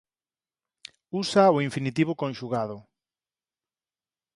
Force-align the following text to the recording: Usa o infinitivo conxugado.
Usa 1.21 1.43
o 1.55 1.57
infinitivo 1.67 2.13
conxugado. 2.21 2.77